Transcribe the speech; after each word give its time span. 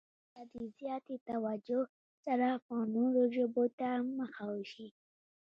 پښتو 0.33 0.41
ته 0.51 0.59
د 0.69 0.71
زیاتې 0.77 1.15
توجه 1.29 1.81
سره 2.25 2.49
به 2.65 2.77
نورو 2.95 3.21
ژبو 3.35 3.65
ته 3.79 3.89
مخه 4.19 4.43
وشي. 4.53 4.87